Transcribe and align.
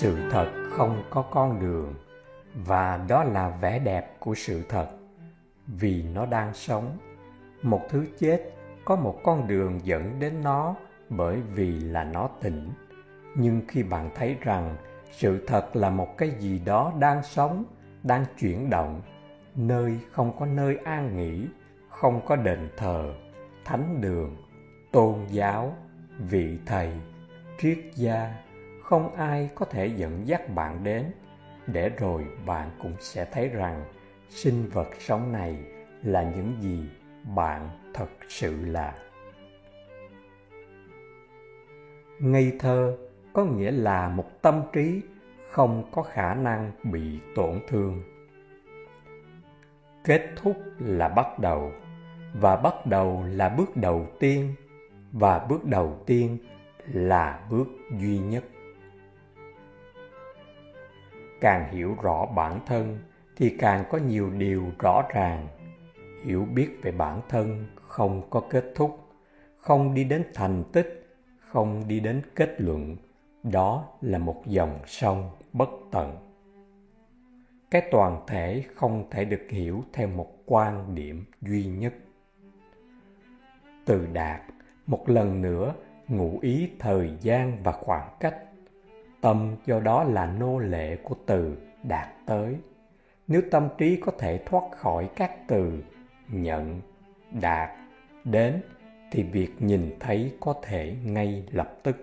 sự 0.00 0.16
thật 0.30 0.50
không 0.70 1.02
có 1.10 1.22
con 1.22 1.60
đường, 1.60 1.94
và 2.54 3.04
đó 3.08 3.24
là 3.24 3.48
vẻ 3.60 3.78
đẹp 3.78 4.20
của 4.20 4.34
sự 4.34 4.62
thật. 4.68 4.88
Vì 5.66 6.02
nó 6.02 6.26
đang 6.26 6.54
sống, 6.54 6.98
một 7.62 7.80
thứ 7.88 8.06
chết 8.18 8.54
có 8.84 8.96
một 8.96 9.18
con 9.24 9.48
đường 9.48 9.80
dẫn 9.84 10.20
đến 10.20 10.42
nó 10.42 10.74
bởi 11.08 11.40
vì 11.54 11.80
là 11.80 12.04
nó 12.04 12.28
tỉnh. 12.40 12.70
Nhưng 13.36 13.62
khi 13.68 13.82
bạn 13.82 14.10
thấy 14.14 14.36
rằng 14.40 14.76
sự 15.10 15.44
thật 15.46 15.76
là 15.76 15.90
một 15.90 16.18
cái 16.18 16.30
gì 16.30 16.60
đó 16.64 16.92
đang 16.98 17.22
sống, 17.22 17.64
đang 18.02 18.24
chuyển 18.38 18.70
động, 18.70 19.02
nơi 19.54 19.98
không 20.12 20.38
có 20.38 20.46
nơi 20.46 20.76
an 20.84 21.16
nghỉ, 21.16 21.46
không 21.88 22.20
có 22.26 22.36
đền 22.36 22.68
thờ, 22.76 23.14
thánh 23.64 24.00
đường, 24.00 24.36
tôn 24.92 25.14
giáo, 25.30 25.76
vị 26.18 26.58
thầy, 26.66 26.92
triết 27.58 27.78
gia 27.94 28.34
không 28.90 29.14
ai 29.14 29.50
có 29.54 29.66
thể 29.66 29.86
dẫn 29.86 30.28
dắt 30.28 30.54
bạn 30.54 30.84
đến, 30.84 31.12
để 31.66 31.88
rồi 31.88 32.26
bạn 32.46 32.70
cũng 32.82 32.96
sẽ 33.00 33.24
thấy 33.32 33.48
rằng 33.48 33.84
sinh 34.28 34.68
vật 34.72 34.88
sống 34.98 35.32
này 35.32 35.56
là 36.02 36.32
những 36.36 36.56
gì 36.60 36.88
bạn 37.36 37.68
thật 37.94 38.08
sự 38.28 38.64
là. 38.64 38.94
Ngây 42.18 42.52
thơ 42.58 42.96
có 43.32 43.44
nghĩa 43.44 43.70
là 43.70 44.08
một 44.08 44.42
tâm 44.42 44.62
trí 44.72 45.02
không 45.50 45.90
có 45.92 46.02
khả 46.02 46.34
năng 46.34 46.72
bị 46.92 47.18
tổn 47.36 47.60
thương. 47.68 48.02
Kết 50.04 50.28
thúc 50.36 50.56
là 50.78 51.08
bắt 51.08 51.38
đầu, 51.38 51.72
và 52.34 52.56
bắt 52.56 52.86
đầu 52.86 53.24
là 53.26 53.48
bước 53.48 53.76
đầu 53.76 54.06
tiên, 54.20 54.54
và 55.12 55.38
bước 55.38 55.64
đầu 55.64 56.02
tiên 56.06 56.38
là 56.92 57.46
bước 57.50 57.68
duy 57.98 58.18
nhất 58.18 58.44
càng 61.40 61.72
hiểu 61.72 61.96
rõ 62.02 62.26
bản 62.26 62.60
thân 62.66 62.98
thì 63.36 63.56
càng 63.58 63.84
có 63.90 63.98
nhiều 63.98 64.30
điều 64.30 64.64
rõ 64.78 65.02
ràng. 65.14 65.48
Hiểu 66.24 66.46
biết 66.54 66.68
về 66.82 66.92
bản 66.92 67.20
thân 67.28 67.66
không 67.76 68.30
có 68.30 68.42
kết 68.50 68.64
thúc, 68.74 68.98
không 69.58 69.94
đi 69.94 70.04
đến 70.04 70.24
thành 70.34 70.64
tích, 70.72 71.06
không 71.38 71.88
đi 71.88 72.00
đến 72.00 72.22
kết 72.34 72.54
luận, 72.58 72.96
đó 73.42 73.88
là 74.00 74.18
một 74.18 74.42
dòng 74.46 74.78
sông 74.86 75.30
bất 75.52 75.68
tận. 75.90 76.16
Cái 77.70 77.82
toàn 77.90 78.20
thể 78.26 78.64
không 78.74 79.10
thể 79.10 79.24
được 79.24 79.46
hiểu 79.50 79.84
theo 79.92 80.08
một 80.08 80.28
quan 80.46 80.94
điểm 80.94 81.24
duy 81.42 81.64
nhất. 81.64 81.94
Từ 83.84 84.06
đạt, 84.12 84.40
một 84.86 85.08
lần 85.08 85.42
nữa 85.42 85.74
ngụ 86.08 86.38
ý 86.42 86.70
thời 86.78 87.16
gian 87.20 87.62
và 87.62 87.72
khoảng 87.72 88.16
cách 88.20 88.36
tâm 89.20 89.56
do 89.66 89.80
đó 89.80 90.04
là 90.04 90.26
nô 90.26 90.58
lệ 90.58 90.96
của 90.96 91.14
từ 91.26 91.56
đạt 91.82 92.08
tới. 92.26 92.56
Nếu 93.26 93.42
tâm 93.50 93.68
trí 93.78 93.96
có 93.96 94.12
thể 94.18 94.42
thoát 94.46 94.62
khỏi 94.76 95.10
các 95.16 95.32
từ 95.48 95.82
nhận, 96.28 96.80
đạt, 97.40 97.70
đến, 98.24 98.62
thì 99.10 99.22
việc 99.22 99.50
nhìn 99.58 99.96
thấy 100.00 100.32
có 100.40 100.54
thể 100.62 100.96
ngay 101.04 101.44
lập 101.50 101.78
tức. 101.82 101.96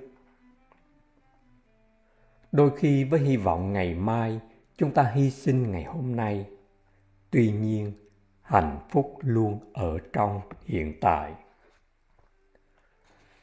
Đôi 2.52 2.78
khi 2.78 3.04
với 3.04 3.20
hy 3.20 3.38
vọng 3.38 3.74
ngày 3.74 3.94
mai 3.94 4.40
chúng 4.78 4.92
ta 4.92 5.04
hy 5.04 5.30
sinh 5.30 5.72
ngày 5.72 5.84
hôm 5.84 6.16
nay, 6.16 6.46
tuy 7.32 7.52
nhiên 7.52 7.92
hạnh 8.42 8.80
phúc 8.90 9.18
luôn 9.22 9.60
ở 9.74 9.98
trong 10.14 10.42
hiện 10.66 10.94
tại. 11.02 11.34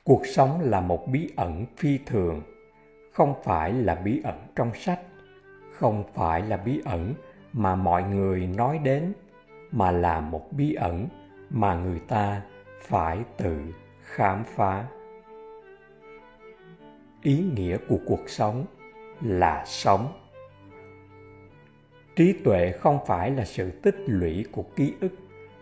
Cuộc 0.04 0.26
sống 0.26 0.60
là 0.60 0.80
một 0.80 1.08
bí 1.08 1.30
ẩn 1.36 1.66
phi 1.76 1.98
thường 2.06 2.42
không 3.14 3.34
phải 3.44 3.72
là 3.72 3.94
bí 3.94 4.20
ẩn 4.24 4.46
trong 4.56 4.74
sách, 4.74 5.00
không 5.72 6.04
phải 6.14 6.42
là 6.42 6.56
bí 6.56 6.80
ẩn 6.84 7.14
mà 7.52 7.74
mọi 7.74 8.02
người 8.02 8.46
nói 8.46 8.78
đến, 8.78 9.12
mà 9.70 9.90
là 9.90 10.20
một 10.20 10.52
bí 10.52 10.74
ẩn 10.74 11.08
mà 11.50 11.74
người 11.74 12.00
ta 12.08 12.42
phải 12.80 13.18
tự 13.36 13.56
khám 14.02 14.44
phá. 14.44 14.84
Ý 17.22 17.44
nghĩa 17.54 17.76
của 17.88 17.98
cuộc 18.06 18.28
sống 18.28 18.66
là 19.20 19.64
sống. 19.66 20.12
Trí 22.16 22.32
tuệ 22.44 22.72
không 22.72 22.98
phải 23.06 23.30
là 23.30 23.44
sự 23.44 23.70
tích 23.70 23.96
lũy 24.06 24.44
của 24.52 24.64
ký 24.76 24.94
ức, 25.00 25.12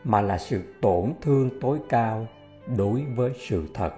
mà 0.04 0.20
là 0.20 0.38
sự 0.38 0.62
tổn 0.80 1.12
thương 1.20 1.50
tối 1.60 1.78
cao 1.88 2.26
đối 2.76 3.04
với 3.04 3.32
sự 3.38 3.66
thật. 3.74 3.92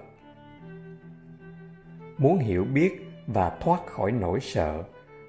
Muốn 2.19 2.39
hiểu 2.39 2.65
biết 2.65 3.04
và 3.27 3.57
thoát 3.61 3.87
khỏi 3.87 4.12
nỗi 4.12 4.41
sợ, 4.41 4.83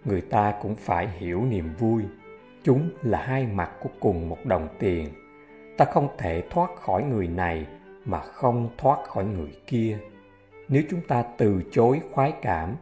người 0.05 0.21
ta 0.21 0.53
cũng 0.61 0.75
phải 0.75 1.09
hiểu 1.09 1.45
niềm 1.45 1.73
vui. 1.79 2.03
Chúng 2.63 2.89
là 3.01 3.21
hai 3.21 3.45
mặt 3.45 3.71
của 3.81 3.89
cùng 3.99 4.29
một 4.29 4.37
đồng 4.45 4.67
tiền. 4.79 5.09
Ta 5.77 5.85
không 5.85 6.07
thể 6.17 6.43
thoát 6.49 6.75
khỏi 6.75 7.03
người 7.03 7.27
này 7.27 7.67
mà 8.05 8.19
không 8.19 8.69
thoát 8.77 9.07
khỏi 9.07 9.25
người 9.25 9.51
kia. 9.67 9.97
Nếu 10.67 10.83
chúng 10.89 11.01
ta 11.07 11.23
từ 11.37 11.63
chối 11.71 12.01
khoái 12.11 12.33
cảm, 12.41 12.75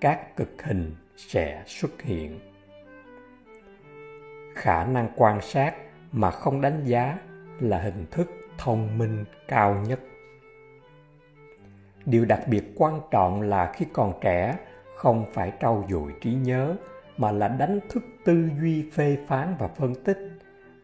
các 0.00 0.36
cực 0.36 0.62
hình 0.62 0.94
sẽ 1.16 1.62
xuất 1.66 2.02
hiện. 2.02 2.40
Khả 4.54 4.84
năng 4.84 5.08
quan 5.16 5.40
sát 5.40 5.74
mà 6.12 6.30
không 6.30 6.60
đánh 6.60 6.84
giá 6.84 7.18
là 7.60 7.78
hình 7.78 8.06
thức 8.10 8.30
thông 8.58 8.98
minh 8.98 9.24
cao 9.48 9.84
nhất 9.88 10.00
điều 12.06 12.24
đặc 12.24 12.40
biệt 12.48 12.72
quan 12.76 13.00
trọng 13.10 13.42
là 13.42 13.72
khi 13.74 13.86
còn 13.92 14.12
trẻ, 14.20 14.58
không 14.96 15.24
phải 15.32 15.52
trau 15.60 15.84
dồi 15.90 16.12
trí 16.20 16.34
nhớ, 16.34 16.76
mà 17.16 17.32
là 17.32 17.48
đánh 17.48 17.80
thức 17.88 18.02
tư 18.24 18.48
duy 18.60 18.90
phê 18.90 19.18
phán 19.26 19.54
và 19.58 19.68
phân 19.68 19.94
tích. 20.04 20.18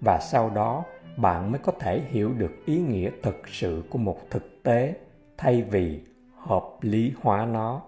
Và 0.01 0.19
sau 0.21 0.51
đó, 0.51 0.84
bạn 1.17 1.53
mới 1.53 1.59
có 1.59 1.73
thể 1.81 2.01
hiểu 2.01 2.33
được 2.33 2.53
ý 2.67 2.78
nghĩa 2.78 3.11
thực 3.23 3.49
sự 3.49 3.84
của 3.91 3.99
một 3.99 4.31
thực 4.31 4.62
tế, 4.62 4.95
thay 5.37 5.62
vì 5.62 6.01
hợp 6.37 6.65
lý 6.81 7.12
hóa 7.23 7.47
nó. 7.47 7.83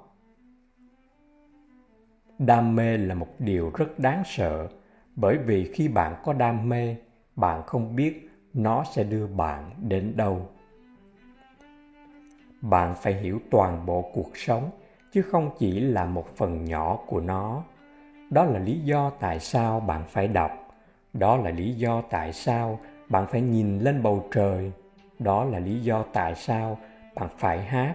Đam 2.38 2.76
mê 2.76 2.96
là 2.96 3.14
một 3.14 3.28
điều 3.38 3.70
rất 3.74 3.98
đáng 3.98 4.22
sợ, 4.26 4.68
bởi 5.16 5.38
vì 5.38 5.72
khi 5.72 5.88
bạn 5.88 6.14
có 6.24 6.32
đam 6.32 6.68
mê, 6.68 6.96
bạn 7.36 7.62
không 7.66 7.96
biết 7.96 8.30
nó 8.54 8.84
sẽ 8.84 9.04
đưa 9.04 9.26
bạn 9.26 9.70
đến 9.88 10.12
đâu 10.16 10.48
bạn 12.60 12.94
phải 12.94 13.14
hiểu 13.14 13.38
toàn 13.50 13.86
bộ 13.86 14.10
cuộc 14.14 14.36
sống, 14.36 14.70
chứ 15.12 15.22
không 15.22 15.50
chỉ 15.58 15.80
là 15.80 16.04
một 16.04 16.26
phần 16.36 16.64
nhỏ 16.64 16.98
của 17.06 17.20
nó. 17.20 17.62
Đó 18.30 18.44
là 18.44 18.58
lý 18.58 18.80
do 18.80 19.10
tại 19.10 19.40
sao 19.40 19.80
bạn 19.80 20.04
phải 20.08 20.28
đọc. 20.28 20.50
Đó 21.12 21.36
là 21.36 21.50
lý 21.50 21.72
do 21.72 22.02
tại 22.10 22.32
sao 22.32 22.78
bạn 23.08 23.26
phải 23.30 23.40
nhìn 23.40 23.78
lên 23.78 24.02
bầu 24.02 24.28
trời. 24.30 24.72
Đó 25.18 25.44
là 25.44 25.58
lý 25.58 25.80
do 25.80 26.04
tại 26.12 26.34
sao 26.34 26.78
bạn 27.14 27.28
phải 27.38 27.64
hát, 27.64 27.94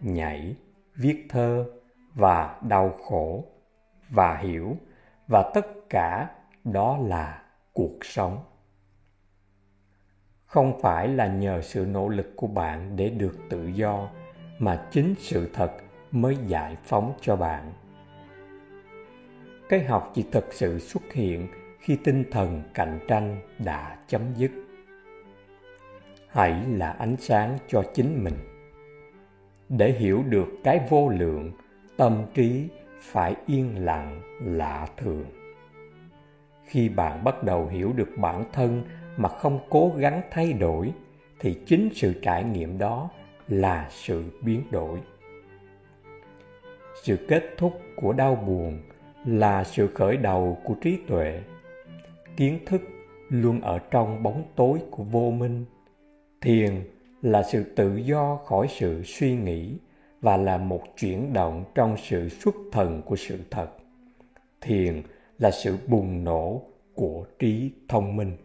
nhảy, 0.00 0.54
viết 0.94 1.26
thơ 1.28 1.64
và 2.14 2.56
đau 2.62 2.90
khổ 3.04 3.44
và 4.10 4.36
hiểu. 4.36 4.76
Và 5.28 5.50
tất 5.54 5.66
cả 5.90 6.28
đó 6.64 6.98
là 7.02 7.42
cuộc 7.72 7.98
sống 8.02 8.38
không 10.56 10.80
phải 10.80 11.08
là 11.08 11.26
nhờ 11.26 11.60
sự 11.62 11.86
nỗ 11.92 12.08
lực 12.08 12.36
của 12.36 12.46
bạn 12.46 12.96
để 12.96 13.10
được 13.10 13.38
tự 13.48 13.66
do, 13.66 14.08
mà 14.58 14.86
chính 14.90 15.14
sự 15.18 15.50
thật 15.52 15.72
mới 16.10 16.36
giải 16.46 16.76
phóng 16.84 17.12
cho 17.20 17.36
bạn. 17.36 17.72
Cái 19.68 19.84
học 19.84 20.12
chỉ 20.14 20.24
thực 20.32 20.52
sự 20.52 20.78
xuất 20.78 21.12
hiện 21.12 21.48
khi 21.80 21.98
tinh 22.04 22.24
thần 22.30 22.62
cạnh 22.74 22.98
tranh 23.08 23.40
đã 23.64 23.96
chấm 24.08 24.22
dứt. 24.36 24.50
Hãy 26.28 26.64
là 26.68 26.90
ánh 26.90 27.16
sáng 27.18 27.58
cho 27.68 27.82
chính 27.94 28.24
mình. 28.24 28.36
Để 29.68 29.92
hiểu 29.92 30.22
được 30.28 30.48
cái 30.64 30.80
vô 30.88 31.08
lượng, 31.08 31.52
tâm 31.96 32.22
trí 32.34 32.68
phải 33.00 33.34
yên 33.46 33.84
lặng, 33.84 34.22
lạ 34.44 34.88
thường. 34.96 35.24
Khi 36.64 36.88
bạn 36.88 37.24
bắt 37.24 37.42
đầu 37.42 37.66
hiểu 37.66 37.92
được 37.92 38.08
bản 38.18 38.44
thân 38.52 38.84
mà 39.16 39.28
không 39.28 39.58
cố 39.70 39.92
gắng 39.96 40.22
thay 40.30 40.52
đổi, 40.52 40.92
thì 41.40 41.56
chính 41.66 41.88
sự 41.94 42.14
trải 42.22 42.44
nghiệm 42.44 42.78
đó 42.78 43.10
là 43.48 43.88
sự 43.90 44.24
biến 44.42 44.62
đổi. 44.70 44.98
Sự 47.02 47.26
kết 47.28 47.42
thúc 47.58 47.80
của 47.96 48.12
đau 48.12 48.34
buồn 48.34 48.78
là 49.24 49.64
sự 49.64 49.86
khởi 49.94 50.16
đầu 50.16 50.58
của 50.64 50.74
trí 50.74 50.98
tuệ. 51.06 51.42
Kiến 52.36 52.58
thức 52.66 52.80
luôn 53.28 53.60
ở 53.60 53.78
trong 53.78 54.22
bóng 54.22 54.44
tối 54.56 54.78
của 54.90 55.02
vô 55.02 55.30
minh. 55.30 55.64
Thiền 56.40 56.82
là 57.22 57.42
sự 57.42 57.64
tự 57.76 57.96
do 57.96 58.36
khỏi 58.44 58.66
sự 58.70 59.02
suy 59.04 59.36
nghĩ 59.36 59.76
và 60.20 60.36
là 60.36 60.58
một 60.58 60.82
chuyển 60.96 61.32
động 61.32 61.64
trong 61.74 61.96
sự 61.96 62.28
xuất 62.28 62.54
thần 62.72 63.02
của 63.02 63.16
sự 63.16 63.38
thật. 63.50 63.68
Thiền 64.60 65.02
là 65.38 65.50
sự 65.50 65.76
bùng 65.86 66.24
nổ 66.24 66.62
của 66.94 67.26
trí 67.38 67.70
thông 67.88 68.16
minh. 68.16 68.36